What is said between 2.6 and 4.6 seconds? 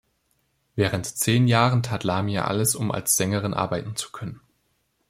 um als Sängerin arbeiten zu können.